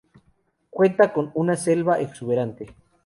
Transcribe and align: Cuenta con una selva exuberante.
Cuenta 0.71 1.13
con 1.13 1.29
una 1.35 1.55
selva 1.55 1.99
exuberante. 1.99 2.73